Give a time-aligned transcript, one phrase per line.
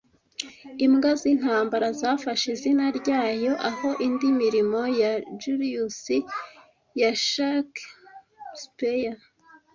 [0.85, 5.99] Imbwa z'Intambara zafashe izina ryayo aho indi mirimo ya Julius
[7.01, 9.19] ya Shakespeare